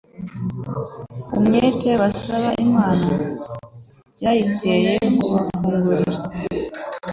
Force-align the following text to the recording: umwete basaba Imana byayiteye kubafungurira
umwete 1.37 1.89
basaba 2.01 2.49
Imana 2.65 3.13
byayiteye 4.15 4.91
kubafungurira 5.21 6.19